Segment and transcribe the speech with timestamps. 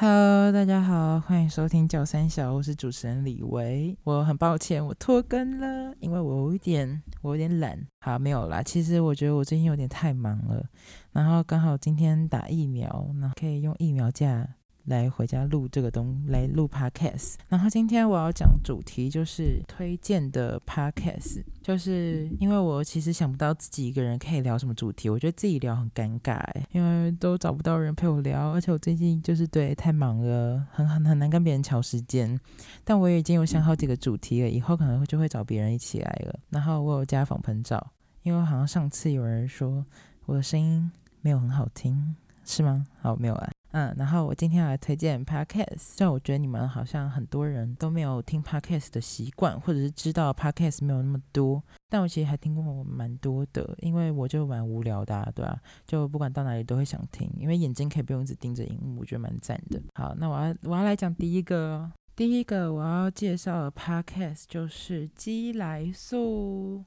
[0.00, 3.98] Hello，大家好，欢迎收听九三小，我是主持人李维。
[4.04, 7.76] 我很抱歉，我拖更了，因为我有一点，我有点懒。
[7.98, 10.64] 好，没有啦，其实我觉得我最近有点太忙了，
[11.10, 14.48] 然后刚好今天打疫苗，那可以用疫苗假。
[14.88, 17.34] 来回家录这个东，来录 podcast。
[17.46, 26.42] 然后今天我要讲主题就是推荐的 podcast，就是因为我其实想不到自己一个人可以聊什么主题，我觉得自己聊很尴尬，
[26.72, 32.38] 因为都找不到人陪我聊，而且我最近就是对太忙了，很很很难跟别人抢时间。
[32.82, 36.40] 但我也已经有想好几个主题了，以后可能就会找别人一起来了。
[36.48, 37.92] 然后我有加仿喷照，
[38.22, 39.84] 因为好像上次有人说
[40.24, 42.86] 我的声音没有很好听，是吗？
[43.02, 43.50] 好，没有啊。
[43.72, 55.60] 嗯，然后我今天来推荐 podcast，虽然我觉得你们好像很多人都没有听 podcast 的习惯，或者是知道 podcast 没有那么多，但我其实还听过蛮多的，因为我就蛮无聊的，对吧？
[55.86, 59.80] 就不管到哪里都会想听，因为眼睛可以不用一直盯着荧幕，我觉得蛮赞的。
[59.94, 66.84] 好，那我要我要来讲第一个，第一个我要介绍的 podcast 就是鸡来素。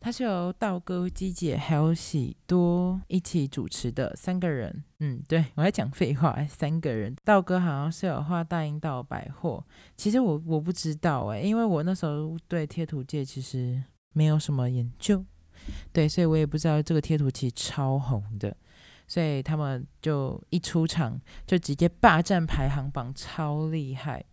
[0.00, 4.84] 它是由道哥、鸡姐还有喜多一起主持的三个人。
[5.00, 7.14] 嗯，对我在讲废话，三个人。
[7.24, 9.64] 道哥好像是有画大英道百货，
[9.96, 13.82] 其实我我不知道哎，因为我那时候对贴图界其实
[14.14, 15.24] 没有什么研究，
[15.92, 18.56] 对，所以我也不知道这个贴图其实超红的，
[19.06, 24.24] 所以他们就一出场就直接霸占排行榜，超厉害。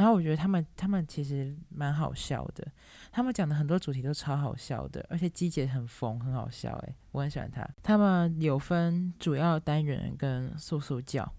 [0.00, 2.66] 然后我觉得他们他们其实蛮好笑的，
[3.12, 7.68] 他们讲的很多主题都超好笑的，而且机姐很疯，很好笑诶，我很喜欢他。
[7.82, 11.30] 他们有分主要单元跟素素教，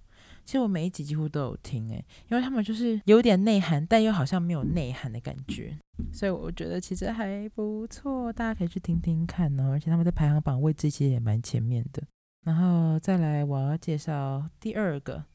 [0.46, 5.76] 其实我每一集几乎都有听诶，因为他们就是有点内涵，但又好像没有内涵的感觉，
[6.14, 9.72] 所以我觉得其实还不错，大家可以去听听看哦。
[9.72, 12.04] 而且他们在排行榜位置其实也蛮前面的。
[12.46, 15.26] 然后再来我要介绍第二个。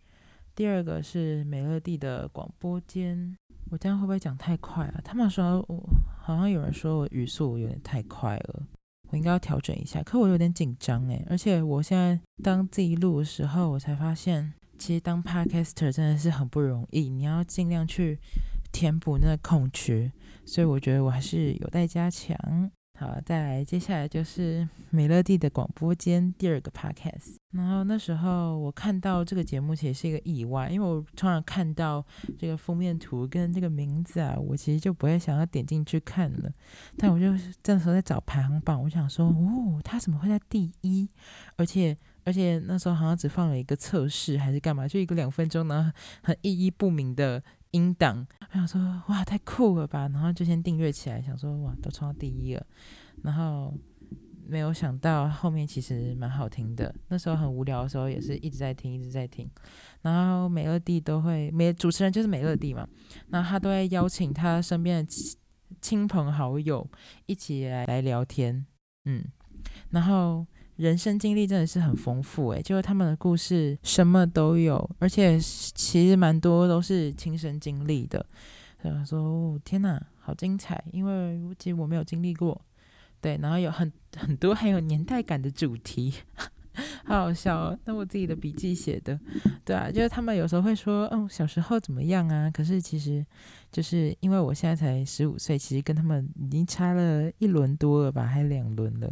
[0.57, 3.37] 第二个是美乐蒂的广播间，
[3.71, 5.01] 我这样会不会讲太快啊？
[5.05, 5.87] 他们说我
[6.19, 8.63] 好像有人说我语速有点太快了，
[9.11, 10.03] 我应该要调整一下。
[10.03, 18.19] 可我有点紧张诶，而且我现在当自己录的时候，我才发现其实当 podcaster 真的是很不容易，你要尽量去
[18.73, 20.11] 填补那个空缺，
[20.47, 22.35] 所以我觉得我还是有待加强。
[22.99, 27.37] 好，再来，接下来就是美乐蒂的广播间第二个 podcast。
[27.51, 32.03] 然后那时候我看到这个节目其实是一个意外，因为我突然看到
[32.39, 36.51] 这个封面图跟这个名字啊，我其实就不会想要点进去看了。
[36.97, 37.27] 但我就
[37.63, 41.07] 这时候在找排行榜，我想说，哦，他怎么会在第一？
[41.57, 45.93] 而且而且那时候好像只放了一个测试还是干嘛，就一个两分钟呢，
[46.23, 47.43] 很意义不明的。
[47.77, 50.09] 音档，我想说哇，太酷了吧！
[50.09, 52.67] 然后就先订阅起来，想说哇，都冲到第一了。
[53.23, 53.75] 然后
[54.47, 56.95] 没有想到后面其实蛮好听的。
[57.09, 59.49] 那时候很无聊的时候，也是一直在听，一直在听。
[60.03, 62.89] 然后美乐蒂都会，美主持人就是美乐蒂嘛，
[63.29, 65.13] 那他都会邀请他身边的
[65.81, 66.89] 亲朋好友
[67.27, 68.65] 一起来来聊天，
[69.05, 69.23] 嗯，
[69.91, 70.47] 然后。
[70.77, 78.25] 人生经历真的是很丰富诶，就是他们的故事什么都有，而且其实蛮多都是亲身经历的。
[78.83, 82.61] 他说：“哦天哪，好精彩！”因为其实我没有经历过，
[83.21, 86.15] 对，然后有很很多很有年代感的主题，
[87.05, 87.79] 好好笑哦。
[87.85, 89.19] 那我自己的笔记写的，
[89.65, 93.27] 对啊，就是他们有时候会说：“嗯，小时候怎么样啊？”可是其实
[93.73, 99.11] 就是因为我现在才十五岁，其实跟他们已经差了一轮多了吧，还两轮了。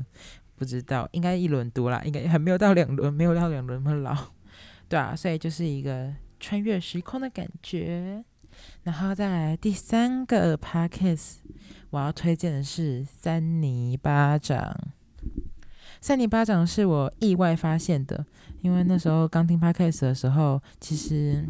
[0.56, 4.16] 不知道，应该一轮多啦，应该还没有到两轮，没有到两轮那么老，
[4.88, 8.24] 对啊，所以就是一个穿越时空的感觉。
[8.84, 11.36] 然后再来第三个 podcast，
[11.90, 14.76] 我要推荐的是三尼巴掌。
[16.00, 18.24] 三尼巴掌是我意外发现的，
[18.60, 21.44] 因为那时候刚听 podcast 的时候，其实。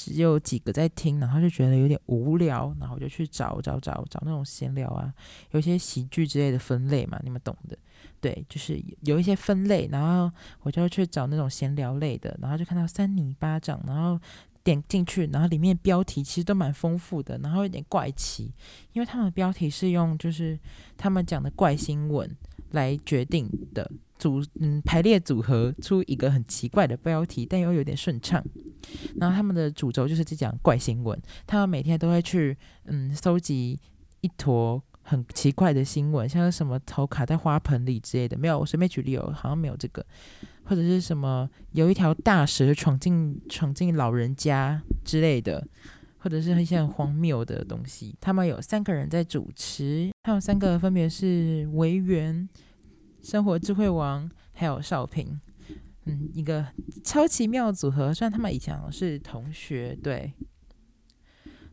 [0.00, 5.12] 只有几个在听，然后就觉得有点无聊，然后我就去找找找找那种闲聊啊，
[5.50, 7.76] 有些喜剧之类的分类嘛，你们懂的。
[8.20, 10.30] 对，就是有一些分类，然后
[10.62, 14.20] 我就去找那种闲聊类的，然后就看到三尼巴掌，然后
[14.62, 18.52] 点进去，然后里面标题其实都蛮丰富的，然后有点怪奇，
[18.92, 20.58] 因为他们的标题是用就是
[20.96, 22.36] 他们讲的怪新闻
[22.70, 23.90] 来决定的。
[24.18, 28.44] 组嗯排列组合出一个很奇怪的标题，但又有点顺畅。
[29.14, 31.16] 然后他们的主轴就是在讲怪新闻，
[31.46, 33.78] 他们每天都会去嗯搜集
[34.20, 38.36] 一坨很奇怪的新闻，像是什么头卡在花盆里之类的。
[38.36, 40.04] 没有，我随便举例哦，好像没有这个，
[40.64, 45.66] 或者是什么有一条大蛇闯进闯进老人家之类的，
[46.18, 48.14] 或者是一些很荒谬的东西。
[48.20, 52.46] 他们有三个人在主持，他们三个分别是维园。
[53.22, 55.40] 生活智慧王还有少平，
[56.04, 56.66] 嗯，一个
[57.02, 58.12] 超奇妙组合。
[58.12, 60.34] 虽然他们以前是同学，对，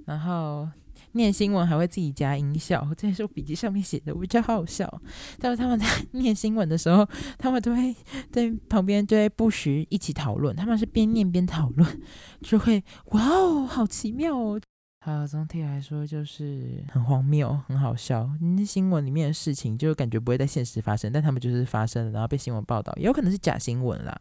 [0.06, 0.70] 然后。
[1.16, 5.02] 念新闻还会自己加音效，这也是我笔记上面写的，我觉得好好笑。
[5.40, 7.08] 但是他们在念新闻的时候，
[7.38, 7.96] 他们都会
[8.32, 12.02] 在旁边就会不时一起讨论，他们是边念边讨论，
[12.42, 14.60] 就会哇哦，好奇妙哦。
[15.06, 18.30] 好，总体来说就是很荒谬，很好笑。
[18.42, 24.20] 那新闻里面的事情就感觉不会在现实发生，但他们就是发生了，然后被新闻报道，也有可能是假新闻啦。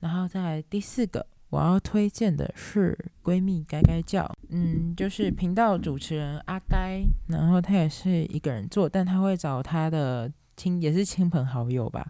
[0.00, 1.26] 然后再来第四个。
[1.50, 12.04] 我要推荐的是闺蜜该该叫，嗯，就是频道主持人阿该，然后他也是一个人做，但他会找他的亲，也是亲朋好友吧，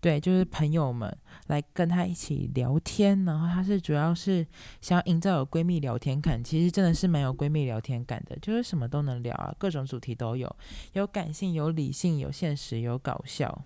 [0.00, 1.14] 对，就是朋友们
[1.48, 4.46] 来跟他一起聊天，然后他是主要是
[4.80, 10.56] 想要营造有闺蜜聊天感，其实真的是蛮有闺蜜聊天感的，就是什么都能聊啊，各种主题都有，
[10.94, 13.64] 有感性，有理性，有现实，有搞笑。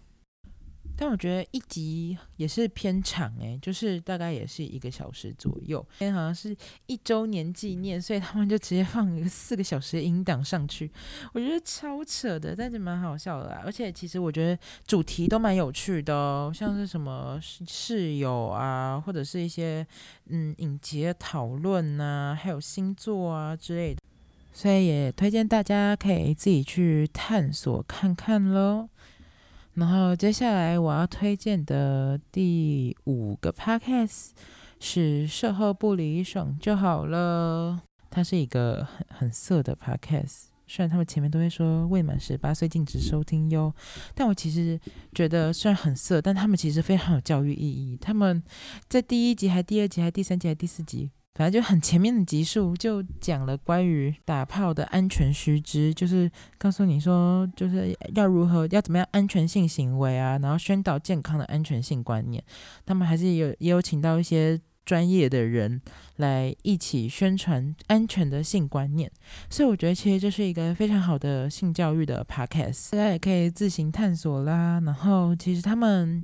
[1.02, 5.82] 但我觉得一集也是偏长诶，就是大概也是一个小时左右。
[6.00, 6.54] 因为好像是
[6.88, 10.92] 一周年纪念，所以他们就直接放一个四个小时的音档上去。
[11.32, 13.62] 我觉得超扯的，但是蛮好笑的啦。
[13.64, 19.86] 而且其实我觉得主题都蛮有趣的哦，像是什么室友啊，或者是一些
[20.26, 24.00] 嗯影集的讨论啊，还有星座啊之类的。
[24.52, 28.90] 所以也推荐大家可以自己去探索看看喽。
[29.80, 34.28] 然后接下来我要推荐的第五个 podcast
[34.78, 37.80] 是“售后不离爽就好了”。
[38.10, 43.72] 它是一个很很色的 podcast，虽然他们前面都会说未满十八岁禁止收听哟，
[44.14, 44.78] 但我其实
[45.14, 47.96] 觉得虽然很色，但他们其实非常有教育意义。
[47.98, 48.42] 他们
[48.86, 51.10] 在第一集、还第二集、还第三集、还第四集。
[51.34, 62.42] 反正就很前面的集数就讲了关于打炮的安全须知，就是告诉你说，就是要如何要怎么样安全性行为啊，然后宣导健康的安全性观念。
[62.84, 65.80] 他们还是有也有请到一些专业的人
[66.16, 69.10] 来一起宣传安全的性观念，
[69.48, 74.80] 所以我觉得其实这是一个非常好的性教育的 podcast，大家也可以自行探索啦。
[74.84, 76.22] 然后其实他们。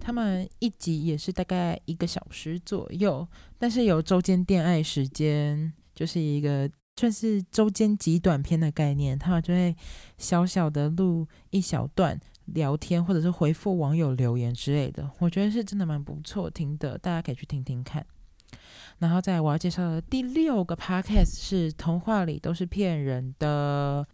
[0.00, 3.26] 他们一集也是大概一个小时左右，
[3.58, 9.18] 但是有周间恋爱时间，就是一个算是周间极短片的概念。
[9.18, 9.74] 他们就会
[10.18, 15.08] 小小的录一小段聊天，或者是回复网友留言之类的。
[15.18, 18.04] 我觉得是真的蛮不错听的，大家可以去听听看。
[18.98, 24.06] 然后在我要介绍的第六个 podcast 是童话里都是骗人的，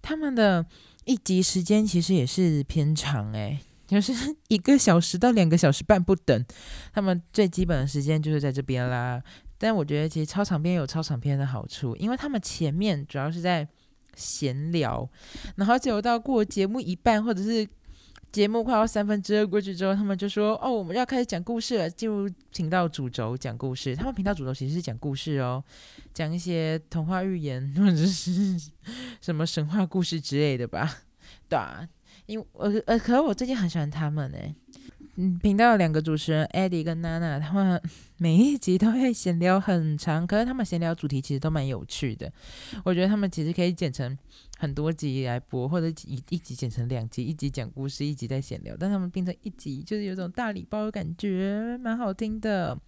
[0.00, 0.66] 他们的
[1.04, 3.60] 一集时间其实也是偏长诶。
[3.88, 4.12] 就是
[4.48, 6.44] 一个小时到两个小时半不等，
[6.92, 9.20] 他们最基本的时间就是在这边啦。
[9.56, 13.66] 但我觉得其实超长篇有超长篇的好处，因为他们前面主要是在
[14.14, 15.08] 闲聊，
[15.56, 17.66] 然后结果到过节目一半或者是
[18.30, 25.64] 节目快要三分之二过去之后，他们就说：“哦，我们要开始讲故事了，进入频道主轴讲故事。”他们频道主轴其实是讲故事哦，
[26.12, 28.56] 讲一些童话寓言或者是
[29.20, 30.98] 什么神话故事之类的吧，
[31.48, 31.88] 对啊。
[32.28, 34.54] 因为呃呃，可是我最近很喜欢他们哎，
[35.16, 37.82] 嗯，频道有两个主持人 Eddie 跟娜娜，他们
[38.18, 42.30] 每一集都会闲聊很长，可是他们闲聊主题其实都蛮有趣的。
[42.84, 44.16] 我觉得他们其实可以剪成
[44.58, 48.76] 很多集来播，或者一一集剪成两集，一集讲故事，一集在闲聊。
[48.78, 52.78] 但他们变成一集，就是有种大礼包的感觉，蛮好听的。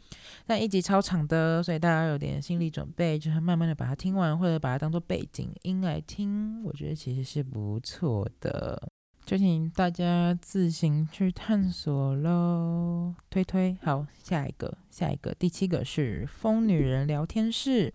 [0.47, 8.93] 但一集超长的，所以大家有点心理准备，就是慢慢的把它听完，或者把它当做背景音来听，我觉得其实是不错的。
[9.31, 13.79] 就请大家自行去探索喽，推推。
[13.81, 17.95] 好，下一个，下一个，第七个是疯女人聊天室，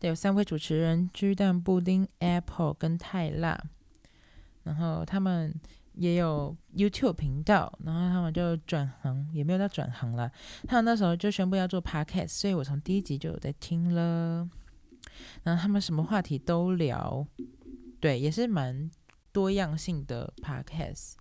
[0.00, 3.56] 有三位主持人：鸡蛋布丁、Apple 跟泰辣，
[4.64, 5.54] 然后他们
[5.92, 10.28] 也有 YouTube 频道，然后他们就转行，也没有到转行了，
[10.66, 14.50] 他们那时候就宣布要做 Podcast，所以我从第一集就有在听了，
[15.44, 17.24] 然后他们什么话题都聊，
[18.00, 18.90] 对，也是蛮。
[19.32, 21.12] 多样性的 podcast，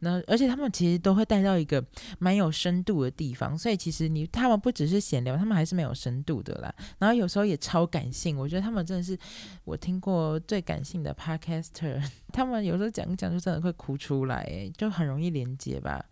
[0.00, 1.84] 那而且他们其实都会带到一个
[2.18, 6.74] 蛮有深度的地方，所以其实你他们不只是闲聊，他们还是没有深度的啦。
[6.98, 9.18] 然后有时候也超感性，我觉得他们真的是
[9.64, 12.02] 我听过最感性的 podcaster。
[12.32, 16.04] 他们有时候讲一讲就真的会哭出来，就很容易连接吧。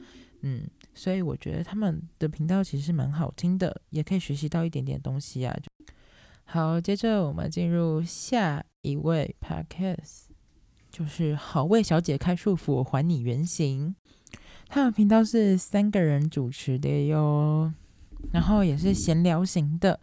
[0.42, 0.62] 嗯，
[0.94, 5.56] 所以我觉得他们的频道其实是蛮好听的，也可以学习到一点点东西啊。
[6.44, 10.35] 好，接着我们进入下一位 podcast。
[10.96, 13.94] 就是好为小姐开束缚，还你原形。
[14.66, 17.70] 他们频道是三个人主持的哟，
[18.32, 20.00] 然后也是闲聊型的。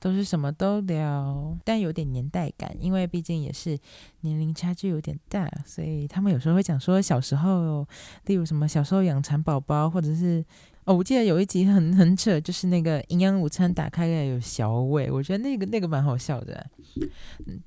[0.00, 3.78] 都是什么都聊，但有点年代感，因为毕竟也是
[4.22, 7.86] 年龄差距有点大，所以他们有时候会讲说小时候，
[8.24, 10.42] 例如什么小时候养蚕宝宝，或者是
[10.84, 16.66] 哦，我记得有一集很很扯，就是那个营养午餐打开来有小味，我觉得那个那个蛮好笑的，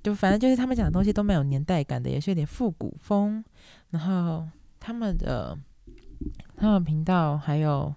[0.02, 3.44] 就反正就是他们讲的东西都蛮有年代感的，也是有点复古风，
[3.92, 4.48] 然后
[4.80, 5.56] 他们的
[6.58, 7.94] 他们频道还有。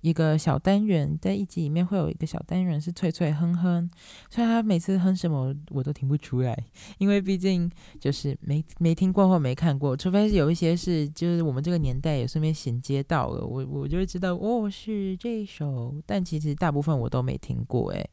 [0.00, 3.90] 一个小单元，在一集里面会有一个小单元是脆脆哼哼，
[4.30, 6.56] 虽然他每次哼什么我都听不出来，
[6.98, 18.08] 因为毕竟就是没没听过或没看过，除非是有一些是就是我们这个年代也顺便衔接到了，我我就会知道哦是这一首，但其实大部分我都没听过诶。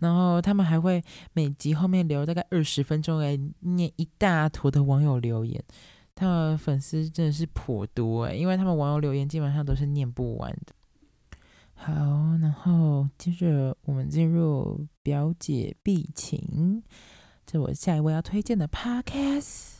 [0.00, 1.02] 然后他们还会
[1.34, 5.62] 每集后面留大概二十分钟来念一大坨的网友留言，
[6.14, 10.72] 他们粉丝真的是颇多诶，因为他们网友留言基本上都是念不完的。
[11.82, 11.92] 好，
[12.42, 16.82] 然后接着我们进入表姐必情，
[17.46, 19.76] 这我下一位要推荐的 podcast，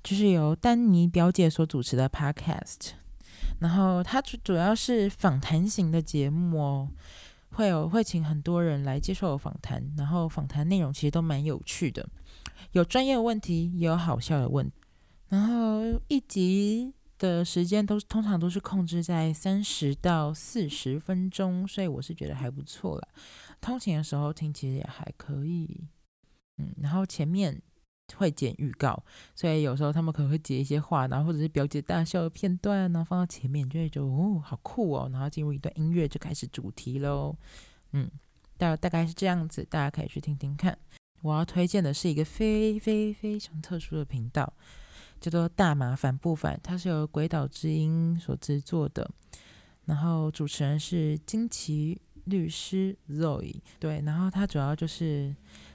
[0.00, 2.90] 就是由丹尼表姐所主持的 podcast，
[3.58, 6.88] 然后它主主要是访谈型的节目哦，
[7.50, 12.08] 会有会请很多人来接受访谈，然后访谈内容其实都蛮有趣的，
[12.70, 14.70] 有专业问题，也有好笑的问，
[15.28, 16.94] 然后一集。
[17.20, 23.08] 的时间都通常都是控制在三十到四十分钟，所以我是觉得还不错了。
[23.60, 25.84] 通勤的时候听其实也还可以，
[26.56, 27.60] 嗯，然后前面
[28.16, 37.36] 会剪预告，所以有时候他们可能会截一些话，然后或者是表姐大笑的片段，然后放到前面，就会觉得哦，好酷哦，然后进入一段音乐就开始主题喽，
[37.92, 38.10] 嗯，
[38.56, 40.76] 大大概是这样子，大家可以去听听看。
[41.20, 44.50] 我要推荐的是一个非非非常特殊的频道。
[45.20, 49.08] 叫做大麻烦不烦，它是由鬼岛之音所制作的，
[49.84, 55.34] 然后主持人是金奇律师 Zoe，对，然后他主要就是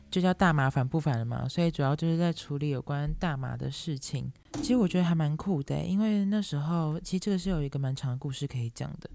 [0.10, 4.32] 就叫大麻烦不烦了嘛，所以主要就是在处理有关大麻的事情。
[4.54, 9.10] 其实我觉得还蛮酷的，因为那时候其实这个是有一个蛮长的故事可以讲的。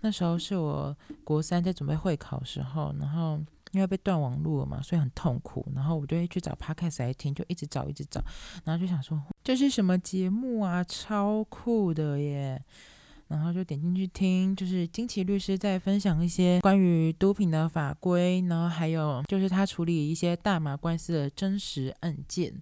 [0.00, 3.40] 那时候是我国三在准备会考时候，然后。
[3.72, 5.66] 因为被断网络了嘛，所以很痛苦。
[5.74, 8.22] 然后我就会去找 podcast 来听，就一直找，一直找。
[8.64, 10.82] 然后就想说，这是什么节目啊？
[10.84, 12.62] 超酷的耶！
[13.28, 22.52] 然后就点进去听，就是金奇律师在分享一些关于毒品的法规，然后还有就是他处理一些大麻官司的真实案件。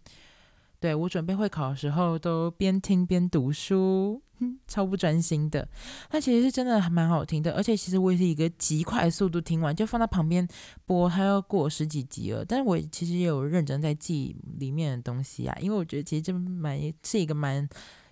[0.80, 4.22] 对我准备会考的时候，都边听边读书，
[4.68, 5.68] 超不专心的。
[6.10, 10.46] 那其实是真的还蛮好听的，而且其实我也是一个极快速度听完，就放在旁边
[10.86, 12.44] 播，它要过十几集了。
[12.44, 17.68] 但是我其实也有认真在记里面的东西啊，因为我觉得其实这蛮是一个蛮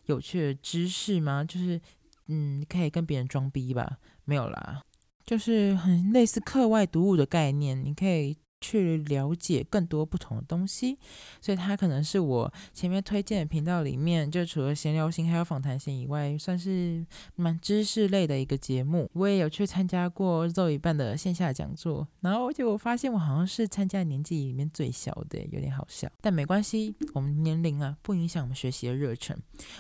[0.07, 1.81] 有趣的知识嘛，就是
[2.27, 3.99] 嗯，可以跟别人装逼吧？
[4.25, 4.83] 没有啦，
[5.25, 8.37] 就是很类似课外读物的概念，你可以。
[8.67, 10.99] 去了解更多不同的东西，
[11.41, 17.07] 所以它可能是我前面推荐的频道里面，就除了闲聊型还有访谈型以外，算是
[17.37, 19.09] 蛮知识类的一个节目。
[19.13, 26.11] 我也有去参加过肉一半的线下讲座，然后而且我发现我好像是参加年纪里面最小的，有点好笑。
[26.21, 29.37] 但没关系，我们年龄啊不影响我们学习的热忱，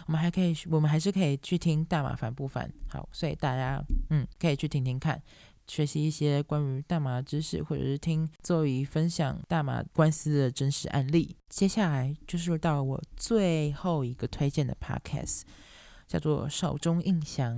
[0.07, 2.73] 我们还可以，我们还是可以去听大麻烦不烦。
[2.88, 5.21] 好，所以大家嗯可以去听听看。
[5.68, 11.37] 学习一些关于大麻的知识，或者是听周瑜分享大麻官司的真实案例。
[11.49, 15.42] 接下来就是到我最后一个推荐的 podcast，
[16.06, 17.54] 叫做《少中印象》。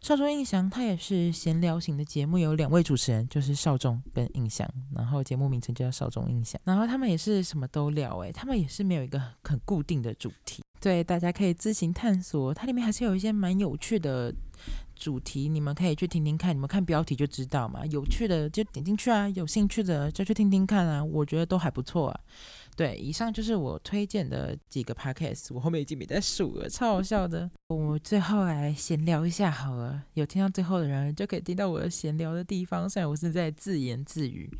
[0.00, 6.60] 少中印象它也是闲聊型的节目，有两位主持人，就是少中跟印象，然后节目名称就叫少中印象。
[6.64, 12.54] 然后他们也是什么都聊，诶，他们也是没有一个很固定的主题，对，大家可以自行探索。
[12.54, 14.32] 它里面还是有一些蛮有趣的。
[14.98, 17.86] 主题你们可以去听听看，你们看标题就知道嘛。
[17.86, 21.02] 有趣的就点进去啊，有兴趣的就去听听看啊。
[21.02, 22.20] 我觉得都还不错啊。
[22.76, 27.50] 对，以上就是我推荐的几个 podcast，我后面已经没在数了，超好笑的。
[27.68, 34.50] 我最后来闲聊一下好了，有听到最后的人就可以听到我的闲聊的地方，虽然我是在自言自语。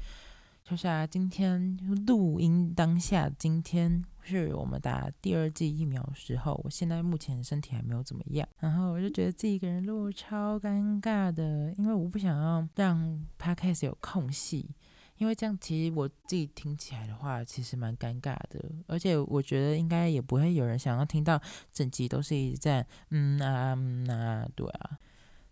[0.64, 6.60] 就是啊，今天录音当下，今天是我们打第二剂疫苗的时候。
[6.62, 14.70] 我现在目前身体还没有怎么样，然后我就觉得自己一个人录超尴尬的，因为我不想要让 podcast 有空隙，
[15.16, 18.64] 因为这样其实我自己听起来的话，其实蛮尴尬的。
[18.86, 21.40] 而且我觉得应该也不会有人想要听到
[21.72, 24.98] 整集都是一直在嗯啊嗯啊，对啊。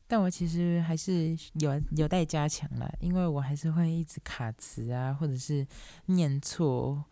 [0.09, 5.67] 但我其实还是有有待加强啦，因为我还是会一直卡词啊，或者是
[6.05, 7.05] 念错，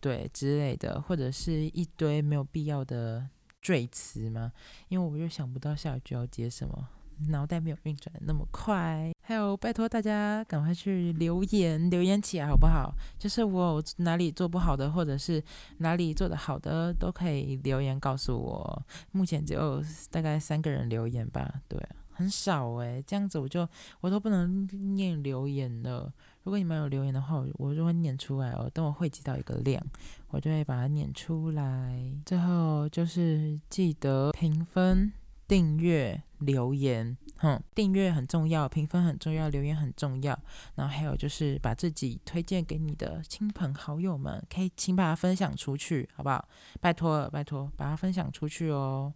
[0.00, 3.28] 对之类的，或者是一堆没有必要的
[3.60, 4.52] 赘词吗，
[4.88, 6.88] 因为我又想不到下一句要接什么，
[7.28, 9.12] 脑袋没有运转那么快。
[9.22, 12.92] 还有，拜托大家赶快去留言，留言起来好不好？
[13.18, 15.42] 就是我哪里做不好的，或者是
[15.78, 18.86] 哪里做的好的，都可以留言告诉我。
[19.12, 21.78] 目前只有大概三个人留言吧，对，
[22.10, 23.04] 很少诶。
[23.06, 23.68] 这样子我就
[24.00, 24.66] 我都不能
[24.96, 26.12] 念留言了。
[26.42, 28.70] 如果你们有留言的话，我就会念出来哦。
[28.72, 29.84] 等我汇集到一个量，
[30.28, 32.02] 我就会把它念出来。
[32.24, 35.12] 最后就是记得评分、
[35.46, 37.16] 订阅、留言。
[37.36, 40.38] 哼，订阅很重要，评分很重要，留言很重要。
[40.74, 46.48] 然后还有就是把自己推荐给你的亲朋好友们，可以请把它分享出去，好不好？
[46.80, 49.12] 拜托了，拜托，把它分享出去哦。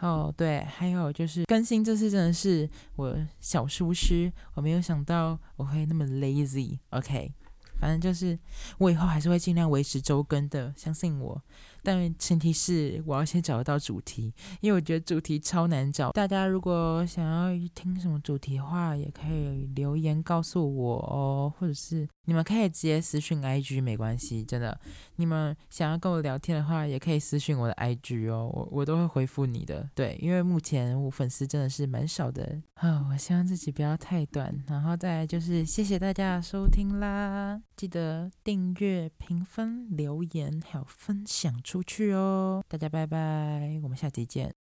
[0.00, 6.78] 哦，对，还有就是更新这次真的是我小疏失，我没有想到我会那么 lazy。
[6.90, 7.32] OK，
[7.78, 8.38] 反正就是
[8.78, 11.42] 我以后还是会尽量维持周更的，相信我。
[11.82, 16.10] 但前提是我要先找得到主题，因为我觉得主题超难找。
[16.12, 24.78] 大家如果想要听什么主题的话，也可以留言告诉我哦，或者是你们可以直接私讯 IG，没关系，真的。
[25.16, 29.88] 你们想要跟我聊天的话，也可以私讯我的 IG 哦，我我都会回复你的。
[29.94, 34.54] 对，因为目前我粉丝真的是蛮少的啊，我希望自己不要太短。
[34.66, 41.60] 然后再来就是谢谢大家的收听啦，记得订阅、评分、留言还有分享。
[41.70, 44.52] 出去哦，大家拜拜，我们下集见。